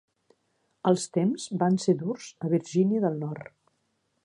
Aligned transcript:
Els 0.91 1.03
temps 1.17 1.45
van 1.65 1.77
ser 1.85 1.95
durs 2.01 2.31
a 2.47 2.51
Virginia 2.57 3.05
del 3.07 3.23
Nord. 3.27 3.55